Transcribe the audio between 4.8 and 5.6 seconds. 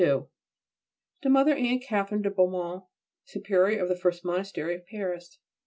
Paris.